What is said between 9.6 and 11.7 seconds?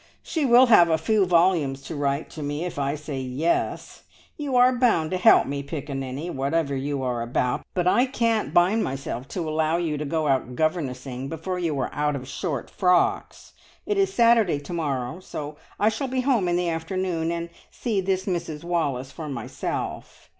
you to go out governessing before